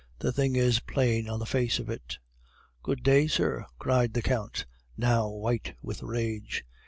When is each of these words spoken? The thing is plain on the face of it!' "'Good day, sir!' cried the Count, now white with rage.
The 0.17 0.31
thing 0.33 0.55
is 0.55 0.79
plain 0.79 1.29
on 1.29 1.37
the 1.37 1.45
face 1.45 1.77
of 1.77 1.87
it!' 1.87 2.17
"'Good 2.81 3.03
day, 3.03 3.27
sir!' 3.27 3.67
cried 3.77 4.15
the 4.15 4.23
Count, 4.23 4.65
now 4.97 5.29
white 5.29 5.75
with 5.83 6.01
rage. 6.01 6.65